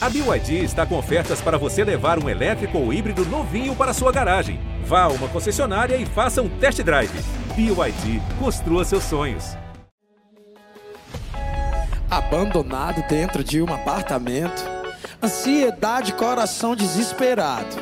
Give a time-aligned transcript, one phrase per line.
[0.00, 4.12] A BYD está com ofertas para você levar um elétrico ou híbrido novinho para sua
[4.12, 4.60] garagem.
[4.84, 7.10] Vá a uma concessionária e faça um test drive.
[7.56, 9.56] BYD, construa seus sonhos.
[12.08, 14.62] Abandonado dentro de um apartamento,
[15.20, 17.74] ansiedade, coração desesperado.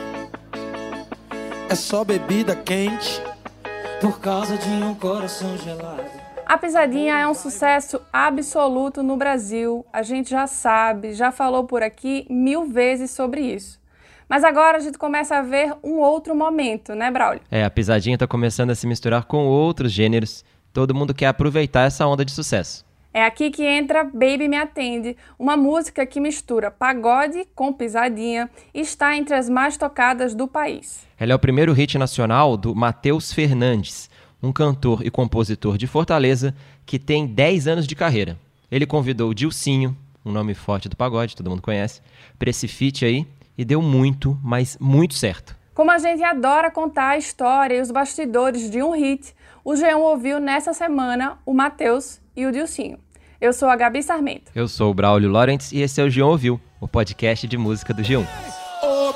[1.68, 3.20] É só bebida quente
[4.00, 6.25] por causa de um coração gelado.
[6.46, 9.84] A Pisadinha é um sucesso absoluto no Brasil.
[9.92, 13.80] A gente já sabe, já falou por aqui mil vezes sobre isso.
[14.28, 17.40] Mas agora a gente começa a ver um outro momento, né, Braulio?
[17.50, 20.44] É, a Pisadinha está começando a se misturar com outros gêneros.
[20.72, 22.86] Todo mundo quer aproveitar essa onda de sucesso.
[23.12, 28.82] É aqui que entra Baby Me Atende, uma música que mistura pagode com pisadinha e
[28.82, 31.04] está entre as mais tocadas do país.
[31.18, 34.08] Ela é o primeiro hit nacional do Matheus Fernandes,
[34.46, 38.38] um cantor e compositor de Fortaleza que tem 10 anos de carreira.
[38.70, 42.00] Ele convidou o Dilcinho, um nome forte do pagode, todo mundo conhece,
[42.38, 43.26] para esse feat aí
[43.58, 45.56] e deu muito, mas muito certo.
[45.74, 49.98] Como a gente adora contar a história e os bastidores de um hit, o G1
[49.98, 52.98] ouviu nessa semana o Matheus e o Dilcinho.
[53.40, 54.50] Eu sou a Gabi Sarmento.
[54.54, 57.92] Eu sou o Braulio Lawrence e esse é o G1 Ouviu, o podcast de música
[57.92, 58.26] do G1.
[58.82, 59.12] Oh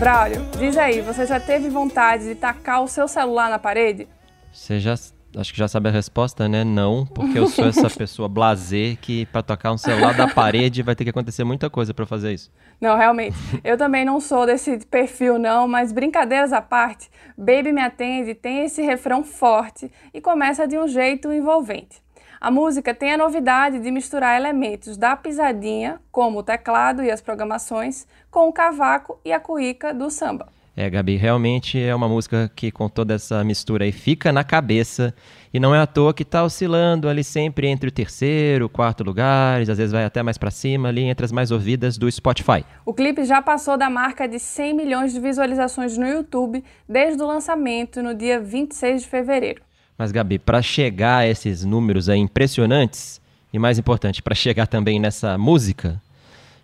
[0.00, 4.08] Braulio, diz aí, você já teve vontade de tacar o seu celular na parede?
[4.50, 4.94] Você já
[5.36, 6.64] acho que já sabe a resposta, né?
[6.64, 10.94] Não, porque eu sou essa pessoa blazer que para tocar um celular da parede vai
[10.94, 12.50] ter que acontecer muita coisa para fazer isso.
[12.80, 13.36] Não, realmente.
[13.62, 18.64] Eu também não sou desse perfil não, mas brincadeiras à parte, Baby Me Atende tem
[18.64, 22.00] esse refrão forte e começa de um jeito envolvente.
[22.40, 27.20] A música tem a novidade de misturar elementos da pisadinha, como o teclado e as
[27.20, 30.48] programações, com o cavaco e a cuíca do samba.
[30.74, 35.14] É, Gabi, realmente é uma música que com toda essa mistura aí fica na cabeça
[35.52, 39.68] e não é à toa que está oscilando ali sempre entre o terceiro, quarto lugares,
[39.68, 42.64] às vezes vai até mais para cima ali entre as mais ouvidas do Spotify.
[42.86, 47.26] O clipe já passou da marca de 100 milhões de visualizações no YouTube desde o
[47.26, 49.60] lançamento no dia 26 de fevereiro.
[50.00, 53.20] Mas, Gabi, para chegar a esses números aí impressionantes,
[53.52, 56.00] e mais importante, para chegar também nessa música,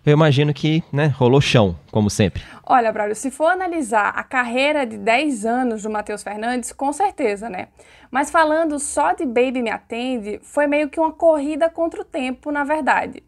[0.03, 2.41] eu imagino que né, rolou chão, como sempre.
[2.65, 7.47] Olha, Braulio, se for analisar a carreira de 10 anos do Matheus Fernandes, com certeza,
[7.47, 7.67] né?
[8.09, 12.49] Mas falando só de Baby Me Atende, foi meio que uma corrida contra o tempo,
[12.49, 13.21] na verdade.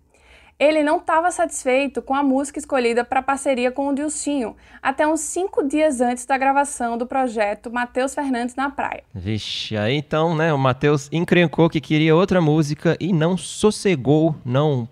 [0.60, 5.22] Ele não estava satisfeito com a música escolhida para parceria com o Dilcinho, até uns
[5.22, 9.04] cinco dias antes da gravação do projeto Matheus Fernandes na Praia.
[9.16, 14.86] Vixe, aí então, né, o Matheus encrencou que queria outra música e não sossegou, não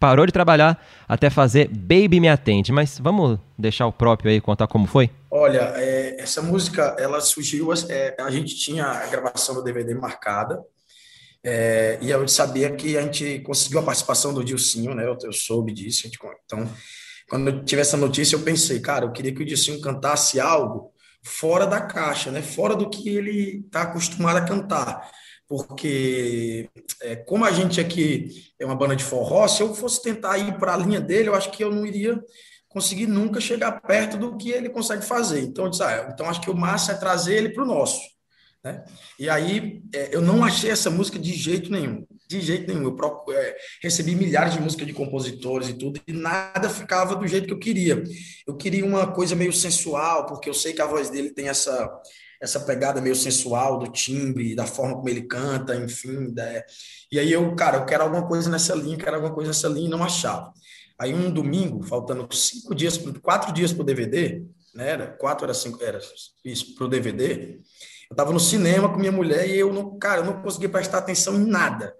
[0.00, 2.72] parou de trabalhar até fazer Baby Me Atende.
[2.72, 5.08] Mas vamos deixar o próprio aí contar como foi?
[5.30, 10.60] Olha, é, essa música, ela surgiu, é, a gente tinha a gravação do DVD marcada,
[11.44, 15.04] é, e eu sabia que a gente conseguiu a participação do Dilcinho, né?
[15.06, 16.02] Eu, eu soube disso.
[16.02, 16.70] Gente, então,
[17.28, 20.92] quando eu tive essa notícia, eu pensei, cara, eu queria que o Dilcinho cantasse algo
[21.24, 22.42] fora da caixa, né?
[22.42, 25.10] Fora do que ele está acostumado a cantar.
[25.48, 26.70] Porque,
[27.02, 30.58] é, como a gente aqui é uma banda de forró, se eu fosse tentar ir
[30.58, 32.18] para a linha dele, eu acho que eu não iria
[32.68, 35.40] conseguir nunca chegar perto do que ele consegue fazer.
[35.40, 38.00] Então, eu disse, ah, então acho que o massa é trazer ele para o nosso.
[38.64, 38.84] Né?
[39.18, 42.84] E aí é, eu não achei essa música de jeito nenhum, de jeito nenhum.
[42.84, 47.26] Eu procuro, é, recebi milhares de músicas de compositores e tudo, e nada ficava do
[47.26, 48.02] jeito que eu queria.
[48.46, 51.90] Eu queria uma coisa meio sensual, porque eu sei que a voz dele tem essa
[52.40, 56.34] essa pegada meio sensual do timbre, da forma como ele canta, enfim.
[56.34, 56.44] Da...
[57.10, 59.86] E aí eu, cara, eu quero alguma coisa nessa linha, quero alguma coisa nessa linha,
[59.86, 60.52] e não achava.
[60.98, 64.44] Aí um domingo, faltando cinco dias, quatro dias para o DVD,
[64.74, 64.90] né?
[64.90, 66.00] Era, quatro era cinco, era
[66.44, 67.60] isso, para o DVD.
[68.10, 70.98] Eu estava no cinema com minha mulher e eu não, cara, eu não conseguia prestar
[70.98, 71.94] atenção em nada.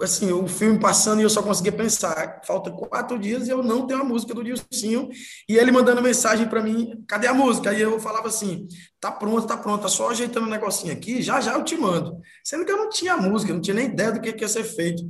[0.00, 2.40] Assim, o filme passando e eu só conseguia pensar.
[2.44, 5.08] Falta quatro dias e eu não tenho a música do Dilcinho.
[5.48, 7.70] E ele mandando mensagem para mim: cadê a música?
[7.70, 8.66] Aí eu falava assim:
[8.98, 12.20] tá pronto, tá pronto, tá só ajeitando um negocinho aqui, já já eu te mando.
[12.42, 14.48] Sendo que eu não tinha a música, não tinha nem ideia do que, que ia
[14.48, 15.04] ser feito.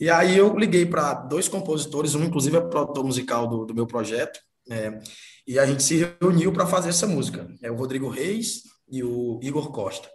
[0.00, 3.86] E aí eu liguei para dois compositores, um inclusive é produtor musical do, do meu
[3.86, 5.00] projeto, é,
[5.46, 7.52] e a gente se reuniu para fazer essa música.
[7.62, 10.08] É o Rodrigo Reis e o Igor Costa.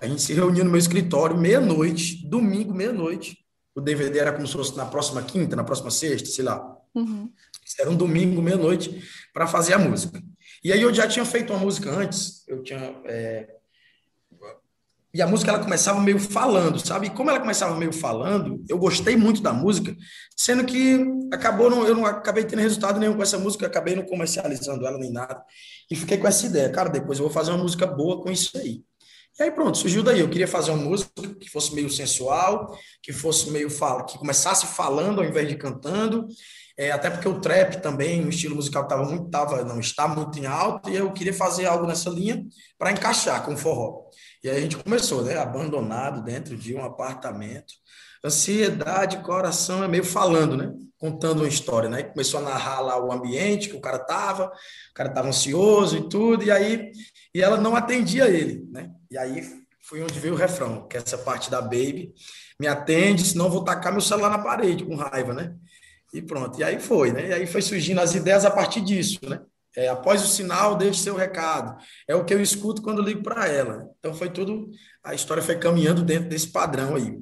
[0.00, 3.36] A gente se reuniu no meu escritório meia-noite, domingo, meia-noite.
[3.74, 6.76] O DVD era como se fosse na próxima quinta, na próxima sexta, sei lá.
[6.94, 7.32] Uhum.
[7.78, 9.02] Era um domingo, meia-noite,
[9.32, 10.22] para fazer a música.
[10.62, 13.48] E aí eu já tinha feito uma música antes, eu tinha é,
[15.12, 17.08] e a música ela começava meio falando, sabe?
[17.08, 19.96] E como ela começava meio falando, eu gostei muito da música,
[20.36, 24.04] sendo que acabou não, eu não acabei tendo resultado nenhum com essa música, acabei não
[24.04, 25.42] comercializando ela nem nada.
[25.90, 28.56] E fiquei com essa ideia, cara, depois eu vou fazer uma música boa com isso
[28.56, 28.82] aí.
[29.38, 30.20] E aí pronto, surgiu daí.
[30.20, 34.66] Eu queria fazer uma música que fosse meio sensual, que fosse meio fala, que começasse
[34.66, 36.26] falando ao invés de cantando.
[36.80, 40.38] É, até porque o trap também, o estilo musical estava muito, tava, não está muito
[40.38, 42.42] em alta, e eu queria fazer algo nessa linha
[42.78, 44.06] para encaixar com o forró.
[44.42, 45.36] E aí a gente começou, né?
[45.36, 47.74] Abandonado dentro de um apartamento.
[48.24, 50.72] Ansiedade, coração, é meio falando, né?
[50.96, 52.02] Contando uma história, né?
[52.02, 56.08] Começou a narrar lá o ambiente que o cara tava, o cara tava ansioso e
[56.08, 56.92] tudo, e aí
[57.34, 58.90] e ela não atendia ele, né?
[59.10, 59.46] E aí
[59.82, 62.14] foi onde veio o refrão, que é essa parte da Baby
[62.60, 65.54] me atende, senão vou tacar meu celular na parede com raiva, né?
[66.12, 66.58] E pronto.
[66.58, 67.28] E aí foi, né?
[67.28, 69.40] E aí foi surgindo as ideias a partir disso, né?
[69.76, 71.80] É, após o sinal, deixe seu recado.
[72.08, 73.88] É o que eu escuto quando ligo para ela.
[73.98, 74.68] Então foi tudo,
[75.04, 77.18] a história foi caminhando dentro desse padrão aí.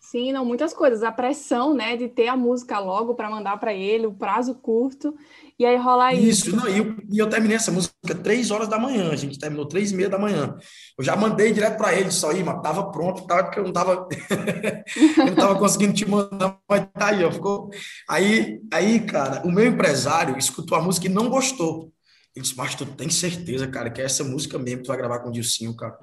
[0.00, 1.02] Sim, não, muitas coisas.
[1.02, 5.12] A pressão, né, de ter a música logo para mandar para ele, o prazo curto,
[5.58, 6.48] e aí rola isso.
[6.48, 9.38] Isso, não, e, eu, e eu terminei essa música três horas da manhã, a gente
[9.38, 10.56] terminou três e meia da manhã.
[10.98, 13.72] Eu já mandei direto para ele, só aí, mas tava pronto, tava, porque eu não
[13.72, 14.08] tava,
[15.18, 17.70] eu não tava conseguindo te mandar, mas tá aí, ó, ficou...
[18.08, 21.92] Aí, aí, cara, o meu empresário escutou a música e não gostou.
[22.34, 24.98] Ele disse, mas tu tem certeza, cara, que é essa música mesmo que tu vai
[24.98, 25.96] gravar com o Dilcinho, cara?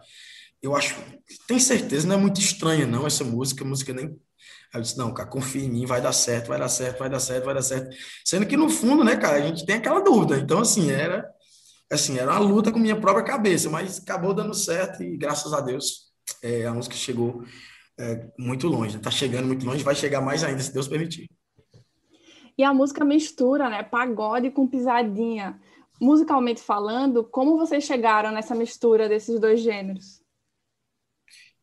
[0.64, 0.96] eu acho,
[1.46, 4.16] tem certeza, não é muito estranha, não, essa música, a música nem.
[4.74, 7.10] Aí eu disse, não, cara, confia em mim, vai dar certo, vai dar certo, vai
[7.10, 7.96] dar certo, vai dar certo.
[8.26, 10.38] Sendo que no fundo, né, cara, a gente tem aquela dúvida.
[10.38, 11.30] Então, assim, era
[11.92, 15.62] assim, era uma luta com minha própria cabeça, mas acabou dando certo e graças a
[15.62, 16.12] Deus
[16.42, 17.44] é, a música chegou
[18.00, 21.30] é, muito longe, está chegando muito longe, vai chegar mais ainda, se Deus permitir.
[22.58, 25.60] E a música mistura, né, pagode com pisadinha.
[26.02, 30.23] Musicalmente falando, como vocês chegaram nessa mistura desses dois gêneros?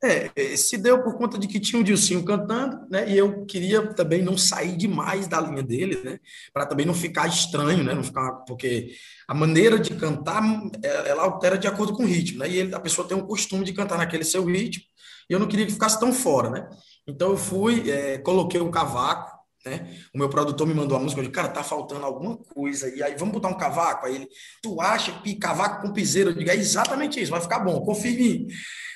[0.02, 3.10] É, se deu por conta de que tinha o Dilcinho cantando, né?
[3.10, 6.18] E eu queria também não sair demais da linha dele, né?
[6.54, 7.92] Para também não ficar estranho, né?
[7.92, 8.92] Não ficar porque
[9.28, 10.42] a maneira de cantar
[10.82, 12.48] ela altera de acordo com o ritmo, né?
[12.48, 14.84] E ele, a pessoa tem um costume de cantar naquele seu ritmo.
[15.28, 16.70] E eu não queria que ficasse tão fora, né?
[17.06, 19.98] Então eu fui, é, coloquei um cavaco, né?
[20.14, 22.88] O meu produtor me mandou a música, eu disse, cara, tá faltando alguma coisa.
[22.88, 24.06] E aí, vamos botar um cavaco?
[24.06, 24.28] Aí ele,
[24.62, 26.30] tu acha que cavaco com piseiro?
[26.30, 28.46] Eu digo, é exatamente isso, vai ficar bom, confia em mim.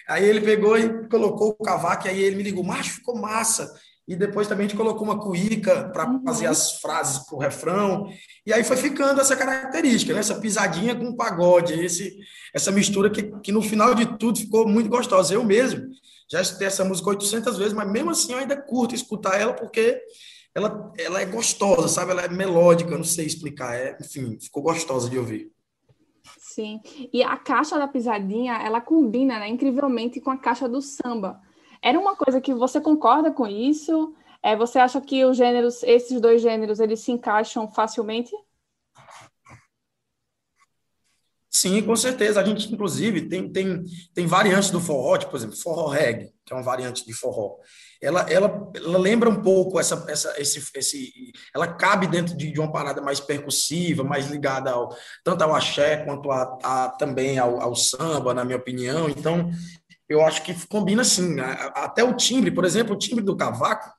[0.08, 3.72] Aí ele pegou e colocou o cavaco, e aí ele me ligou, macho, ficou massa.
[4.06, 6.22] E depois também a gente colocou uma cuíca para uhum.
[6.22, 8.06] fazer as frases para o refrão.
[8.46, 10.20] E aí foi ficando essa característica, né?
[10.20, 12.14] essa pisadinha com pagode, esse,
[12.54, 15.32] essa mistura que, que no final de tudo ficou muito gostosa.
[15.32, 15.88] Eu mesmo
[16.30, 19.98] já escutei essa música 800 vezes, mas mesmo assim eu ainda curto escutar ela porque
[20.54, 22.12] ela, ela é gostosa, sabe?
[22.12, 23.74] Ela é melódica, não sei explicar.
[23.74, 25.50] É, enfim, ficou gostosa de ouvir.
[26.54, 26.80] Sim.
[27.12, 31.40] E a caixa da pisadinha, ela combina, né, incrivelmente com a caixa do samba.
[31.82, 34.14] Era uma coisa que você concorda com isso?
[34.40, 38.30] É, você acha que os gêneros, esses dois gêneros, eles se encaixam facilmente?
[41.50, 42.40] Sim, com certeza.
[42.40, 43.82] A gente, inclusive, tem, tem,
[44.14, 47.56] tem variantes do forró, tipo, por exemplo, forró reggae, que é uma variante de forró
[48.04, 52.60] ela, ela, ela lembra um pouco essa, essa, esse, esse, ela cabe dentro de, de
[52.60, 57.60] uma parada mais percussiva, mais ligada ao, tanto ao axé quanto a, a também ao,
[57.60, 59.08] ao, samba, na minha opinião.
[59.08, 59.50] Então,
[60.06, 61.40] eu acho que combina assim.
[61.40, 63.90] Até o timbre, por exemplo, o timbre do cavaco,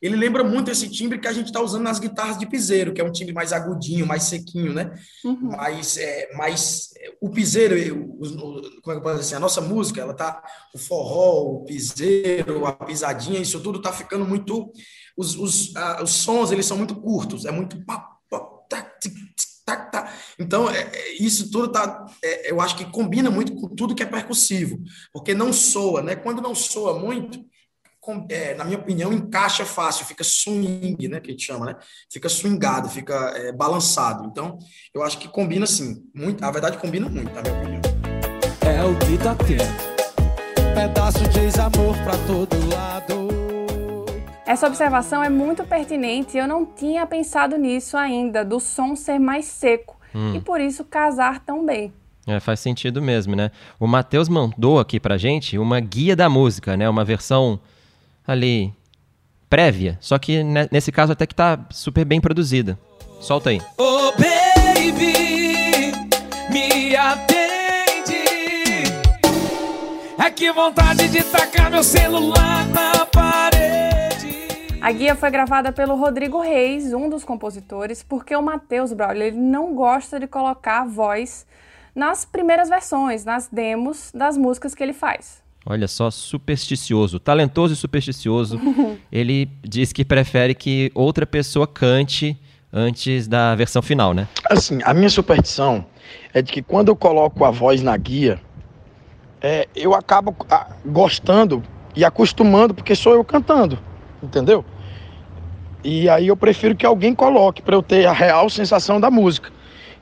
[0.00, 3.00] ele lembra muito esse timbre que a gente está usando nas guitarras de piseiro, que
[3.00, 4.94] é um timbre mais agudinho, mais sequinho, né?
[5.24, 5.50] Uhum.
[5.56, 9.34] Mas, é, mas é, o piseiro, o, o, como é que eu posso dizer assim,
[9.34, 10.42] a nossa música, ela tá,
[10.74, 14.72] o forró, o piseiro, a pisadinha, isso tudo tá ficando muito,
[15.16, 17.76] os, os, a, os sons, eles são muito curtos, é muito
[20.38, 24.02] então, é, é, isso tudo tá, é, eu acho que combina muito com tudo que
[24.02, 24.80] é percussivo,
[25.12, 26.14] porque não soa, né?
[26.14, 27.44] Quando não soa muito,
[28.30, 31.76] é, na minha opinião, encaixa fácil, fica swing, né, que a gente chama, né?
[32.10, 34.26] Fica swingado, fica é, balançado.
[34.26, 34.58] Então,
[34.94, 36.02] eu acho que combina sim.
[36.14, 37.80] Muito, a verdade combina muito, na minha opinião.
[38.62, 40.74] É o que tá tendo.
[40.74, 43.28] Pedaço de amor para todo lado.
[44.46, 46.38] Essa observação é muito pertinente.
[46.38, 50.34] Eu não tinha pensado nisso ainda, do som ser mais seco hum.
[50.34, 51.92] e por isso casar tão bem.
[52.26, 53.50] É, faz sentido mesmo, né?
[53.80, 56.88] O Matheus mandou aqui pra gente uma guia da música, né?
[56.88, 57.60] Uma versão
[58.28, 58.74] ali
[59.48, 62.78] prévia, só que nesse caso até que tá super bem produzida.
[63.18, 63.60] Solta aí.
[63.78, 65.92] Oh baby,
[66.52, 67.48] me atende.
[70.22, 74.48] É que vontade de tacar meu celular na parede.
[74.82, 79.38] A guia foi gravada pelo Rodrigo Reis, um dos compositores, porque o Matheus Braulio ele
[79.38, 81.46] não gosta de colocar a voz
[81.94, 85.47] nas primeiras versões, nas demos das músicas que ele faz.
[85.66, 88.58] Olha só, supersticioso, talentoso e supersticioso.
[89.12, 92.38] Ele diz que prefere que outra pessoa cante
[92.72, 94.28] antes da versão final, né?
[94.48, 95.84] Assim, a minha superstição
[96.32, 98.40] é de que quando eu coloco a voz na guia,
[99.40, 101.62] é, eu acabo ah, gostando
[101.94, 103.78] e acostumando porque sou eu cantando,
[104.22, 104.64] entendeu?
[105.82, 109.50] E aí eu prefiro que alguém coloque para eu ter a real sensação da música.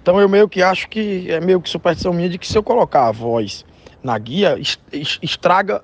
[0.01, 2.63] Então eu meio que acho que é meio que superstição minha de que se eu
[2.63, 3.65] colocar a voz
[4.07, 4.57] na guia,
[5.21, 5.83] estraga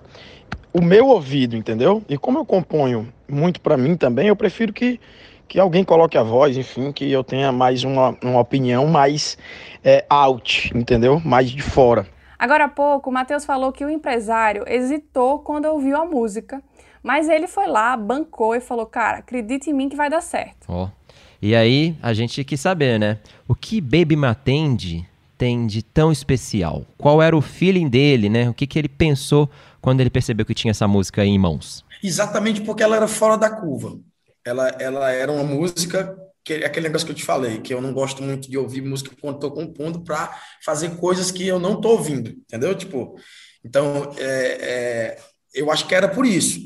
[0.73, 2.02] o meu ouvido, entendeu?
[2.09, 4.99] E como eu componho muito para mim também, eu prefiro que,
[5.47, 9.37] que alguém coloque a voz, enfim, que eu tenha mais uma, uma opinião mais
[9.85, 11.21] é, out, entendeu?
[11.23, 12.07] Mais de fora.
[12.38, 16.62] Agora há pouco, o Matheus falou que o empresário hesitou quando ouviu a música,
[17.02, 20.67] mas ele foi lá, bancou e falou: Cara, acredite em mim que vai dar certo.
[20.69, 20.85] Ó.
[20.85, 21.02] Oh.
[21.41, 23.19] E aí, a gente quis saber, né?
[23.49, 25.09] O que Baby Matende
[25.42, 26.87] tem de tão especial?
[26.96, 28.49] Qual era o feeling dele, né?
[28.49, 31.84] O que, que ele pensou quando ele percebeu que tinha essa música em mãos?
[32.00, 33.99] Exatamente porque ela era fora da curva.
[34.44, 37.92] Ela, ela era uma música que aquele negócio que eu te falei, que eu não
[37.92, 40.32] gosto muito de ouvir música quando estou compondo para
[40.64, 42.72] fazer coisas que eu não estou ouvindo, entendeu?
[42.76, 43.16] Tipo,
[43.64, 44.28] então é,
[44.61, 45.18] é,
[45.52, 46.61] eu acho que era por isso.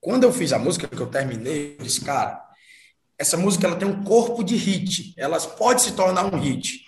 [0.00, 2.42] Quando eu fiz a música que eu terminei, eu disse, cara,
[3.16, 6.85] essa música ela tem um corpo de hit, ela pode se tornar um hit.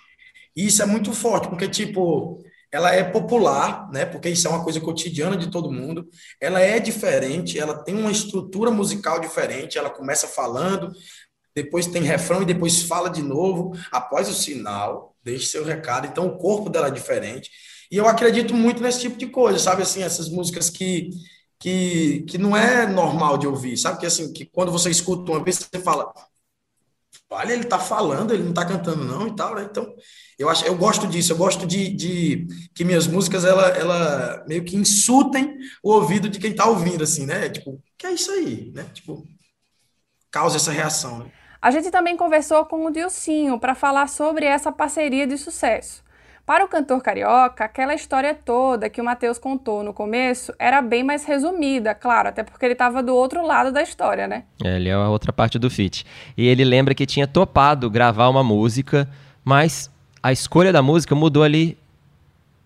[0.55, 4.05] E isso é muito forte, porque, tipo, ela é popular, né?
[4.05, 6.07] Porque isso é uma coisa cotidiana de todo mundo.
[6.39, 9.77] Ela é diferente, ela tem uma estrutura musical diferente.
[9.77, 10.91] Ela começa falando,
[11.55, 16.07] depois tem refrão e depois fala de novo, após o sinal, deixa seu recado.
[16.07, 17.49] Então, o corpo dela é diferente.
[17.91, 19.81] E eu acredito muito nesse tipo de coisa, sabe?
[19.81, 21.09] Assim, essas músicas que
[21.59, 23.99] que, que não é normal de ouvir, sabe?
[23.99, 26.11] Que assim, que quando você escuta uma vez, você fala,
[27.29, 29.67] olha, ele tá falando, ele não tá cantando não e tal, né?
[29.69, 29.93] Então,
[30.37, 34.63] eu acho, eu gosto disso, eu gosto de, de que minhas músicas, ela, ela meio
[34.63, 37.49] que insultem o ouvido de quem tá ouvindo, assim, né?
[37.49, 38.85] Tipo, que é isso aí, né?
[38.93, 39.27] Tipo,
[40.31, 41.31] causa essa reação, né?
[41.61, 46.01] A gente também conversou com o Dilcinho para falar sobre essa parceria de sucesso.
[46.49, 51.03] Para o cantor carioca, aquela história toda que o Matheus contou no começo era bem
[51.03, 54.45] mais resumida, claro, até porque ele estava do outro lado da história, né?
[54.63, 56.03] É, ele é a outra parte do feat.
[56.35, 59.07] E ele lembra que tinha topado gravar uma música,
[59.45, 59.91] mas
[60.23, 61.77] a escolha da música mudou ali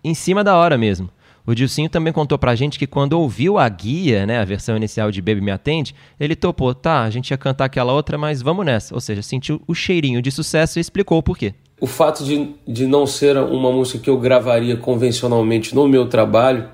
[0.02, 1.10] em cima da hora mesmo.
[1.46, 5.10] O Dilcinho também contou pra gente que quando ouviu a guia, né, a versão inicial
[5.10, 8.64] de Baby Me Atende, ele topou, tá, a gente ia cantar aquela outra, mas vamos
[8.64, 8.94] nessa.
[8.94, 12.86] Ou seja, sentiu o cheirinho de sucesso e explicou o porquê o fato de, de
[12.86, 16.68] não ser uma música que eu gravaria convencionalmente no meu trabalho,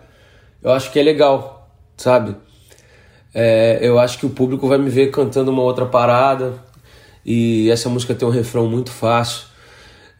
[0.62, 2.36] eu acho que é legal, sabe?
[3.34, 6.54] É, eu acho que o público vai me ver cantando uma outra parada
[7.24, 9.48] e essa música tem um refrão muito fácil.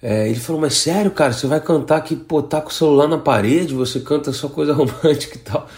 [0.02, 3.06] É, ele falou, mas sério, cara, você vai cantar que pô, tá com o celular
[3.06, 5.68] na parede, você canta só coisa romântica e tal.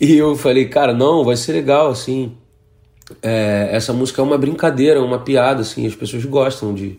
[0.00, 2.36] E eu falei, cara, não, vai ser legal, assim.
[3.22, 6.98] É, essa música é uma brincadeira, uma piada, assim, as pessoas gostam de,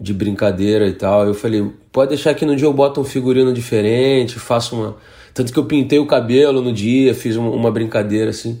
[0.00, 1.26] de brincadeira e tal.
[1.26, 4.96] Eu falei, pode deixar que no dia eu boto um figurino diferente, faço uma.
[5.34, 8.60] Tanto que eu pintei o cabelo no dia, fiz uma, uma brincadeira assim.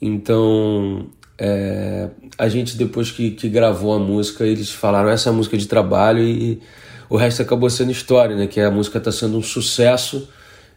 [0.00, 1.06] Então,
[1.38, 5.66] é, a gente, depois que, que gravou a música, eles falaram essa é música de
[5.66, 6.60] trabalho e
[7.08, 8.46] o resto acabou sendo história, né?
[8.46, 10.28] Que a música está sendo um sucesso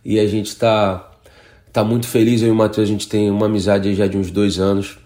[0.04, 1.12] e a gente está
[1.72, 2.42] tá muito feliz.
[2.42, 4.98] Eu e o Matheus, a gente tem uma amizade já de uns dois anos.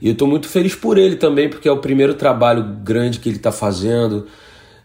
[0.00, 3.28] E eu estou muito feliz por ele também, porque é o primeiro trabalho grande que
[3.28, 4.26] ele está fazendo,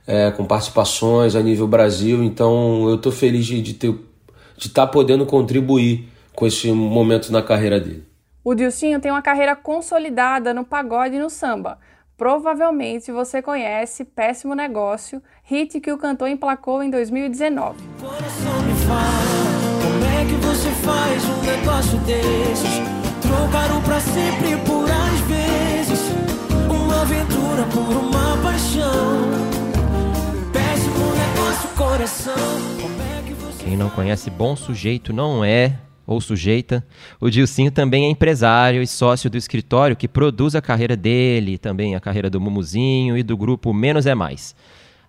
[0.07, 2.23] é, com participações a nível Brasil.
[2.23, 3.93] Então eu estou feliz de, de ter
[4.57, 8.10] de estar tá podendo contribuir com esse momento na carreira dele.
[8.43, 11.77] O Dilcinho tem uma carreira consolidada no pagode e no samba.
[12.17, 17.83] Provavelmente você conhece Péssimo Negócio, hit que o cantor emplacou em 2019.
[17.99, 23.01] Coração me fala, como é que você faz um negócio desses?
[23.21, 26.11] Trocaram pra sempre por às vezes
[26.69, 29.29] Uma aventura por uma paixão
[30.51, 32.33] Péssimo negócio, coração
[32.99, 36.85] é Quem não conhece Bom Sujeito não é ou sujeita.
[37.19, 41.95] O Dilcinho também é empresário e sócio do escritório que produz a carreira dele, também
[41.95, 44.55] a carreira do Mumuzinho e do grupo Menos é Mais.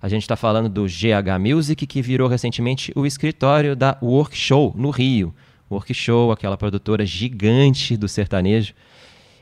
[0.01, 4.75] A gente está falando do GH Music, que virou recentemente o escritório da Work Show,
[4.77, 5.33] no Rio.
[5.71, 8.75] Workshow, aquela produtora gigante do sertanejo.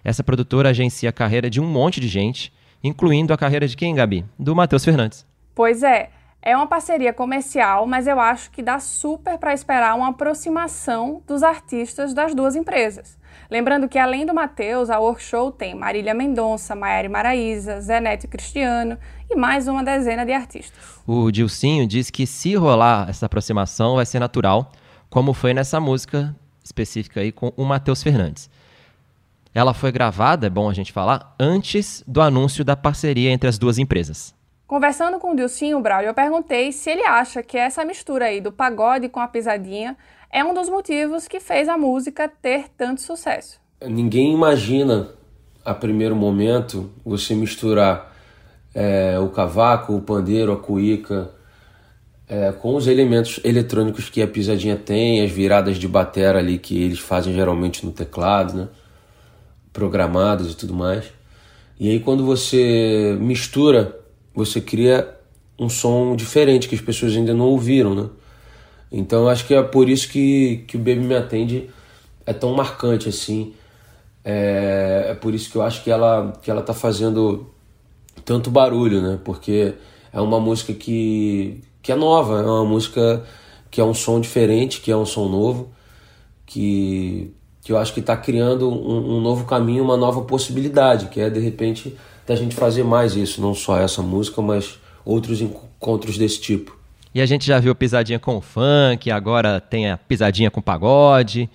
[0.05, 2.53] Essa produtora agencia a carreira de um monte de gente,
[2.83, 4.25] incluindo a carreira de quem, Gabi?
[4.39, 5.27] Do Matheus Fernandes.
[5.55, 6.11] Pois é,
[6.43, 11.43] é uma parceria comercial, mas eu acho que dá super para esperar uma aproximação dos
[11.43, 13.19] artistas das duas empresas.
[13.51, 18.97] Lembrando que além do Matheus, a Workshow tem Marília Mendonça, Maiara Maraíza, Zé Neto Cristiano
[19.29, 20.83] e mais uma dezena de artistas.
[21.07, 24.73] O Dilcinho diz que se rolar essa aproximação vai ser natural,
[25.11, 28.49] como foi nessa música específica aí com o Matheus Fernandes.
[29.53, 33.59] Ela foi gravada, é bom a gente falar, antes do anúncio da parceria entre as
[33.59, 34.33] duas empresas.
[34.71, 38.53] Conversando com o Dilcinho Braulio, eu perguntei se ele acha que essa mistura aí do
[38.53, 39.97] pagode com a pisadinha
[40.33, 43.59] é um dos motivos que fez a música ter tanto sucesso.
[43.85, 45.09] Ninguém imagina,
[45.65, 48.15] a primeiro momento, você misturar
[48.73, 51.33] é, o cavaco, o pandeiro, a cuíca,
[52.29, 56.81] é, com os elementos eletrônicos que a pisadinha tem, as viradas de batera ali que
[56.81, 58.69] eles fazem geralmente no teclado, né?
[60.49, 61.13] e tudo mais.
[61.77, 64.00] E aí quando você mistura,
[64.45, 65.17] você cria
[65.59, 68.09] um som diferente que as pessoas ainda não ouviram, né?
[68.91, 71.71] Então acho que é por isso que, que o Baby Me Atende
[72.27, 73.53] é tão marcante assim.
[74.25, 77.51] É, é por isso que eu acho que ela, que ela tá fazendo
[78.25, 79.19] tanto barulho, né?
[79.25, 79.75] Porque
[80.13, 83.23] é uma música que, que é nova, é uma música
[83.71, 85.71] que é um som diferente, que é um som novo,
[86.45, 87.33] que,
[87.63, 91.31] que eu acho que está criando um, um, novo caminho, uma nova possibilidade, que é
[91.31, 91.97] de repente
[92.31, 96.79] da gente fazer mais isso, não só essa música, mas outros encontros desse tipo.
[97.13, 101.51] E a gente já viu pisadinha com funk, agora tem a pisadinha com pagode.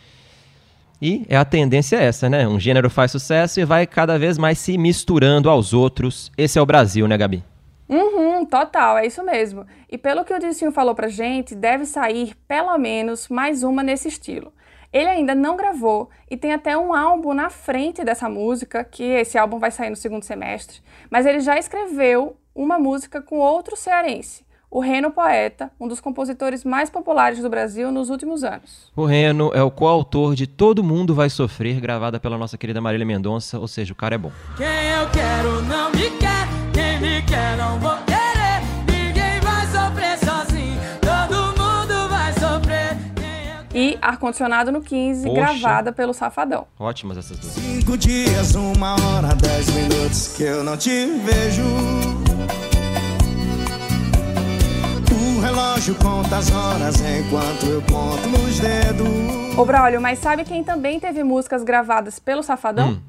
[1.02, 2.46] E é a tendência é essa, né?
[2.46, 6.30] Um gênero faz sucesso e vai cada vez mais se misturando aos outros.
[6.38, 7.42] Esse é o Brasil, né, Gabi?
[7.88, 9.66] Uhum, total, é isso mesmo.
[9.90, 14.10] E pelo que o Dicinho falou pra gente, deve sair pelo menos mais uma nesse
[14.10, 14.52] estilo.
[14.96, 19.38] Ele ainda não gravou e tem até um álbum na frente dessa música, que esse
[19.38, 20.80] álbum vai sair no segundo semestre,
[21.12, 26.64] mas ele já escreveu uma música com outro cearense, o Reno Poeta, um dos compositores
[26.64, 28.90] mais populares do Brasil nos últimos anos.
[28.96, 33.06] O Reno é o coautor de Todo Mundo Vai Sofrer, gravada pela nossa querida Marília
[33.06, 34.32] Mendonça, ou seja, o cara é bom.
[34.56, 35.55] Quem eu quero
[43.78, 45.36] E Ar-Condicionado no 15, Poxa.
[45.42, 46.66] gravada pelo Safadão.
[46.80, 47.54] Ótimas essas duas.
[47.54, 51.62] Cinco dias, uma hora, dez minutos que eu não te vejo.
[55.12, 59.58] O relógio conta as horas enquanto eu conto nos dedos.
[59.58, 62.92] Ô Braulio, mas sabe quem também teve músicas gravadas pelo Safadão?
[62.92, 63.00] Hum,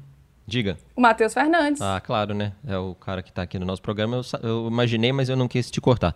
[0.47, 0.77] diga.
[0.95, 1.81] O Matheus Fernandes.
[1.81, 2.53] Ah, claro, né?
[2.65, 4.15] É o cara que tá aqui no nosso programa.
[4.15, 6.15] Eu, eu imaginei, mas eu não quis te cortar.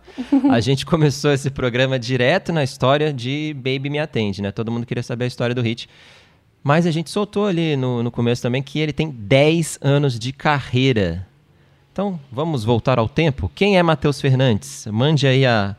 [0.50, 4.50] A gente começou esse programa direto na história de Baby Me Atende, né?
[4.50, 5.88] Todo mundo queria saber a história do hit.
[6.64, 10.32] Mas a gente soltou ali no, no começo também que ele tem 10 anos de
[10.32, 11.26] carreira.
[11.92, 13.50] Então, vamos voltar ao tempo.
[13.54, 14.86] Quem é Matheus Fernandes?
[14.86, 15.76] Mande aí a,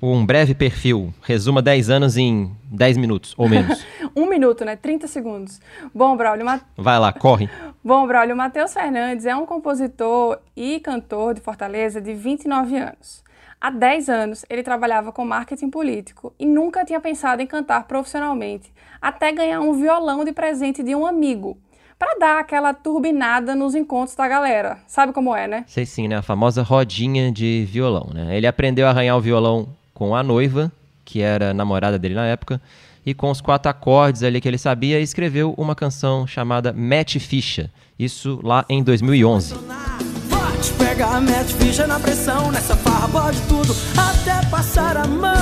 [0.00, 1.12] um breve perfil.
[1.22, 3.84] Resuma 10 anos em 10 minutos ou menos.
[4.18, 4.76] Um minuto, né?
[4.76, 5.60] 30 segundos.
[5.94, 6.58] Bom, Braulio, Ma...
[6.74, 7.50] Vai lá, corre.
[7.84, 13.22] Bom, Braulio, Matheus Fernandes é um compositor e cantor de Fortaleza de 29 anos.
[13.60, 18.72] Há 10 anos, ele trabalhava com marketing político e nunca tinha pensado em cantar profissionalmente,
[19.02, 21.58] até ganhar um violão de presente de um amigo,
[21.98, 24.78] para dar aquela turbinada nos encontros da galera.
[24.86, 25.64] Sabe como é, né?
[25.66, 26.16] Sei sim, né?
[26.16, 28.36] A famosa rodinha de violão, né?
[28.36, 30.70] Ele aprendeu a arranhar o violão com a noiva,
[31.06, 32.60] que era namorada dele na época,
[33.04, 37.70] e com os quatro acordes ali que ele sabia, escreveu uma canção chamada Mete Ficha.
[37.98, 39.54] Isso lá em 2011.
[39.54, 42.52] Forte, pega, mete ficha na pressão.
[42.52, 45.32] Nessa farra pode tudo, até passar a mão.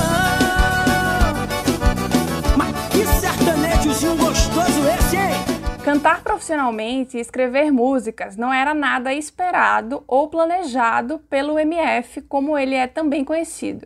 [2.57, 5.35] Mas que sertanejozinho gostoso esse, hein?
[5.83, 12.77] Cantar profissionalmente e escrever músicas não era nada esperado ou planejado pelo MF, como ele
[12.77, 13.85] é também conhecido.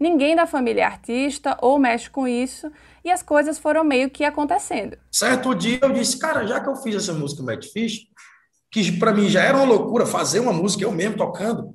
[0.00, 2.72] Ninguém da família é artista ou mexe com isso
[3.04, 4.96] e as coisas foram meio que acontecendo.
[5.12, 8.06] Certo dia eu disse, cara, já que eu fiz essa música Matt Fish,
[8.72, 11.74] que para mim já era uma loucura fazer uma música eu mesmo tocando.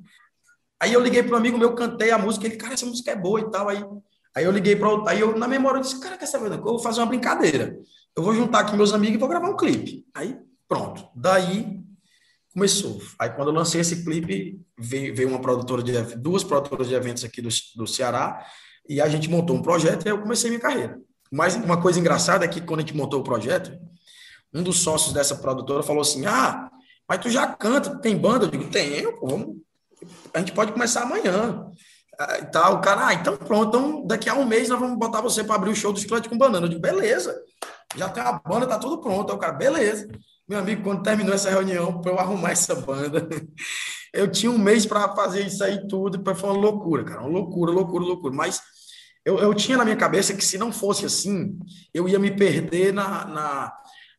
[0.80, 3.40] Aí eu liguei para amigo meu, cantei a música, ele, cara, essa música é boa
[3.40, 3.68] e tal.
[3.68, 3.84] Aí,
[4.34, 6.50] aí eu liguei para outro, aí eu na memória eu disse, cara, quer saber?
[6.50, 7.78] Eu vou fazer uma brincadeira.
[8.16, 10.04] Eu vou juntar aqui meus amigos e vou gravar um clipe.
[10.12, 10.36] Aí,
[10.68, 11.08] pronto.
[11.14, 11.85] Daí
[12.56, 13.02] começou.
[13.18, 17.22] Aí quando eu lancei esse clipe, veio, veio uma produtora de duas produtoras de eventos
[17.22, 18.46] aqui do, do Ceará
[18.88, 20.98] e a gente montou um projeto e eu comecei minha carreira.
[21.30, 23.78] Mas uma coisa engraçada é que quando a gente montou o projeto,
[24.54, 26.70] um dos sócios dessa produtora falou assim: "Ah,
[27.06, 29.54] mas tu já canta, tem banda?" Eu digo: "Tenho, pô,
[30.32, 31.66] a gente pode começar amanhã."
[32.18, 35.20] Ah, tal, o cara, ah, então pronto, então daqui a um mês nós vamos botar
[35.20, 36.64] você para abrir o show do Chiclete com Banana.
[36.64, 37.38] Eu digo, beleza,
[37.96, 39.30] já tem a banda, tá tudo pronto.
[39.30, 40.08] Aí o cara, beleza.
[40.48, 43.28] Meu amigo, quando terminou essa reunião, para eu arrumar essa banda,
[44.14, 47.72] eu tinha um mês para fazer isso aí tudo, foi uma loucura, cara, uma loucura,
[47.72, 48.34] loucura, loucura.
[48.34, 48.60] Mas
[49.24, 51.58] eu, eu tinha na minha cabeça que se não fosse assim,
[51.92, 53.72] eu ia me perder na, na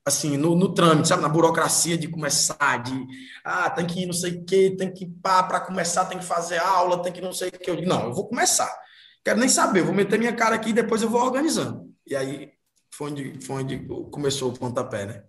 [0.05, 3.07] assim, no, no trâmite, sabe, na burocracia de começar, de,
[3.43, 6.25] ah, tem que ir não sei o quê, tem que pá, para começar tem que
[6.25, 7.71] fazer aula, tem que não sei o quê.
[7.71, 8.73] Eu digo, não, eu vou começar.
[9.23, 11.87] Quero nem saber, vou meter minha cara aqui e depois eu vou organizando.
[12.05, 12.56] E aí
[12.97, 13.77] foi onde, foi onde
[14.09, 15.21] começou o pontapé, né?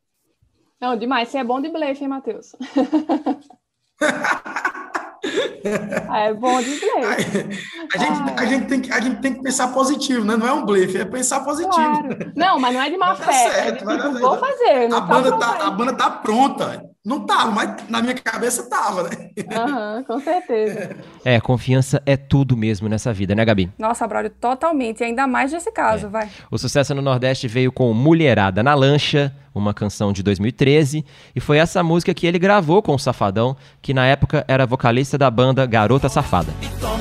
[0.81, 1.29] Não, demais.
[1.29, 2.57] Você é bom de blefe, hein, Matheus?
[6.15, 7.61] é bom de blefe.
[7.95, 10.35] A gente, a, gente tem que, a gente tem que pensar positivo, né?
[10.35, 11.75] Não é um blefe, é pensar positivo.
[11.75, 12.33] Claro.
[12.35, 13.33] Não, mas não é de má fé.
[13.33, 14.87] Certo, é tipo, vou fazer.
[14.87, 16.89] A, tá banda tá, a banda tá pronta.
[17.09, 19.31] Não tava, mas na minha cabeça tava, né?
[19.39, 20.95] Uhum, com certeza.
[21.25, 23.73] É, confiança é tudo mesmo nessa vida, né, Gabi?
[23.79, 25.01] Nossa, Braulio, totalmente.
[25.01, 26.09] E ainda mais nesse caso, é.
[26.11, 26.29] vai.
[26.51, 31.03] O sucesso no Nordeste veio com Mulherada na Lancha, uma canção de 2013,
[31.35, 35.17] e foi essa música que ele gravou com o Safadão, que na época era vocalista
[35.17, 36.53] da banda Garota Safada.
[36.79, 36.98] toma,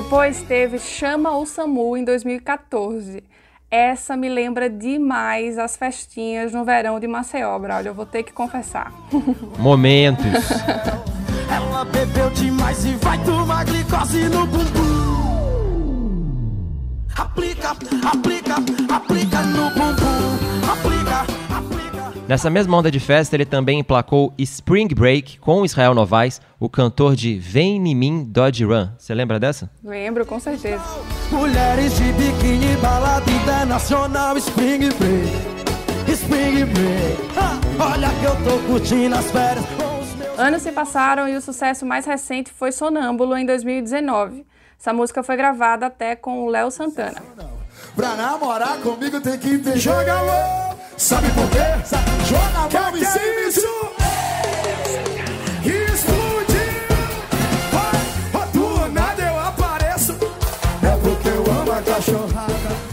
[0.00, 3.20] Depois teve Chama o Samu em 2014.
[3.68, 7.88] Essa me lembra demais as festinhas no verão de Maceió, Braulio.
[7.88, 8.92] Eu vou ter que confessar.
[9.58, 10.52] Momentos.
[11.52, 15.88] Ela bebeu demais e vai tomar glicose no bumbum.
[17.16, 18.54] Aplica, aplica,
[18.94, 20.17] aplica no bumbum.
[22.28, 27.16] Nessa mesma onda de festa, ele também emplacou Spring Break com Israel Novaes, o cantor
[27.16, 28.90] de Vem em mim Dodge Run.
[28.98, 29.70] Você lembra dessa?
[29.82, 30.84] Lembro, com certeza.
[31.32, 36.12] Mulheres de biquíni, balada internacional, Spring Break.
[36.12, 37.18] Spring Break.
[37.34, 37.58] Ah,
[37.94, 39.64] olha que eu tô curtindo as férias.
[40.36, 44.44] Anos se passaram e o sucesso mais recente foi Sonâmbulo em 2019.
[44.78, 47.22] Essa música foi gravada até com o Léo Santana.
[47.96, 51.58] Pra namorar comigo tem que ter joga Sabe por quê?
[52.26, 53.68] Joga a mão em cima isso.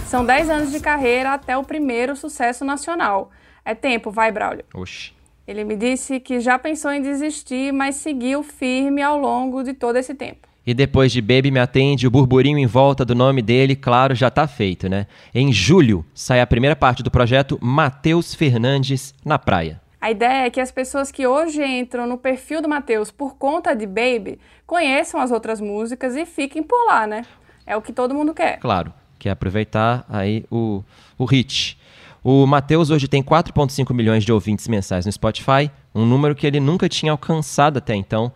[0.05, 3.31] São 10 anos de carreira até o primeiro sucesso nacional.
[3.65, 4.63] É tempo, vai, Braulio.
[4.73, 5.11] Oxi.
[5.47, 9.97] Ele me disse que já pensou em desistir, mas seguiu firme ao longo de todo
[9.97, 10.47] esse tempo.
[10.65, 14.31] E depois de Baby Me Atende, o burburinho em volta do nome dele, claro, já
[14.31, 15.05] tá feito, né?
[15.33, 19.79] Em julho, sai a primeira parte do projeto Matheus Fernandes na Praia.
[20.01, 23.75] A ideia é que as pessoas que hoje entram no perfil do Matheus por conta
[23.75, 27.25] de Baby conheçam as outras músicas e fiquem por lá, né?
[27.65, 28.59] É o que todo mundo quer.
[28.59, 30.83] Claro que é aproveitar aí o,
[31.17, 31.77] o hit.
[32.23, 36.59] O Matheus hoje tem 4,5 milhões de ouvintes mensais no Spotify, um número que ele
[36.59, 38.31] nunca tinha alcançado até então.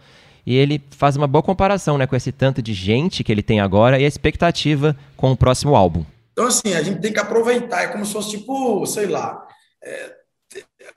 [0.50, 3.60] E ele faz uma boa comparação né, com esse tanto de gente que ele tem
[3.60, 6.04] agora e a expectativa com o próximo álbum.
[6.32, 7.84] Então, assim, a gente tem que aproveitar.
[7.84, 9.48] É como se fosse tipo, sei lá,
[9.84, 10.16] é,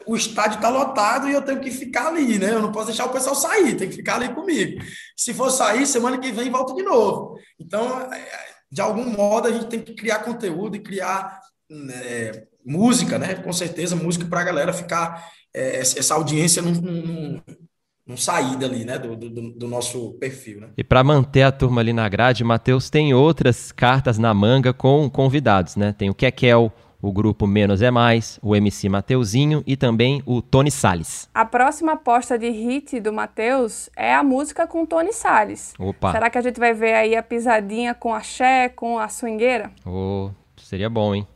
[0.06, 2.54] o estádio está lotado e eu tenho que ficar ali, né?
[2.54, 4.82] Eu não posso deixar o pessoal sair, tem que ficar ali comigo.
[5.14, 7.36] Se for sair, semana que vem volta de novo.
[7.60, 8.28] Então, é,
[8.70, 11.38] de algum modo, a gente tem que criar conteúdo e criar
[11.90, 13.34] é, música, né?
[13.34, 17.42] Com certeza, música para a galera ficar, é, essa audiência não, não,
[18.06, 18.98] não sair dali, né?
[18.98, 20.68] Do, do, do, nosso perfil, né?
[20.76, 25.08] E para manter a turma ali na grade, Matheus tem outras cartas na manga com
[25.08, 25.94] convidados, né?
[25.96, 30.70] Tem o Kekel, o grupo Menos é Mais, o MC Mateuzinho e também o Tony
[30.70, 31.28] Salles.
[31.34, 35.74] A próxima aposta de hit do Mateus é a música com Tony Salles.
[35.78, 36.12] Opa.
[36.12, 39.72] Será que a gente vai ver aí a pisadinha com a Xé, com a swingueira?
[39.84, 41.26] Oh, seria bom, hein?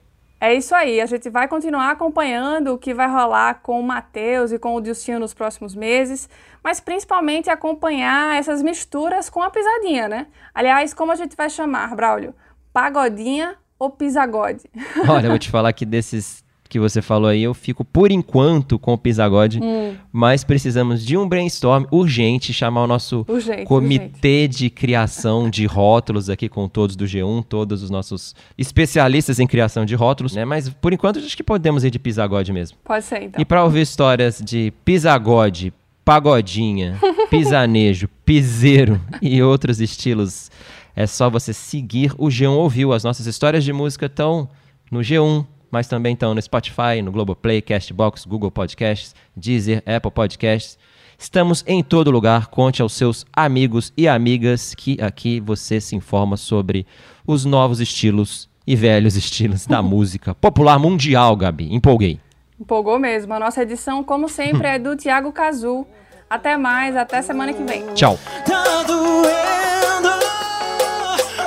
[0.47, 4.53] É isso aí, a gente vai continuar acompanhando o que vai rolar com o Matheus
[4.53, 6.29] e com o Dilcinho nos próximos meses,
[6.63, 10.29] mas principalmente acompanhar essas misturas com a pisadinha, né?
[10.55, 12.33] Aliás, como a gente vai chamar, Braulio?
[12.73, 14.71] Pagodinha ou Pisagode?
[15.09, 18.79] Olha, eu vou te falar que desses que você falou aí, eu fico por enquanto
[18.79, 19.95] com o Pisagode, hum.
[20.13, 24.57] mas precisamos de um brainstorm urgente, chamar o nosso urgente, comitê urgente.
[24.57, 29.85] de criação de rótulos aqui com todos do G1, todos os nossos especialistas em criação
[29.85, 30.45] de rótulos, né?
[30.45, 32.79] Mas por enquanto acho que podemos ir de Pisagode mesmo.
[32.85, 33.41] Pode ser, então.
[33.41, 35.73] E para ouvir histórias de Pisagode,
[36.05, 36.99] pagodinha,
[37.29, 40.51] pisanejo, piseiro e outros estilos
[40.97, 42.93] é só você seguir o G1 Ouviu.
[42.95, 44.49] As nossas histórias de música estão
[44.91, 50.79] no G1, mas também estão no Spotify, no Globoplay, Castbox, Google Podcasts, Deezer, Apple Podcasts.
[51.19, 52.49] Estamos em todo lugar.
[52.49, 56.87] Conte aos seus amigos e amigas que aqui você se informa sobre
[57.27, 61.75] os novos estilos e velhos estilos da música popular mundial, Gabi.
[61.75, 62.21] Empolguei.
[62.61, 63.33] Empolgou mesmo.
[63.35, 65.87] A nossa edição, como sempre, é do Tiago Cazu.
[66.29, 67.87] Até mais, até semana que vem.
[67.95, 68.19] Tchau.
[68.45, 70.11] Tá doendo,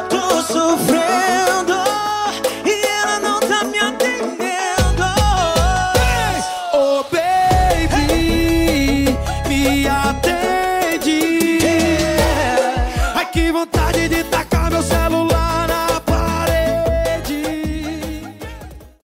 [0.10, 1.59] tô sofrendo.